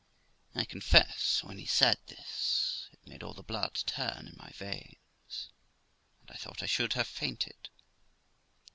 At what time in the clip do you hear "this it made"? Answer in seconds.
2.07-3.21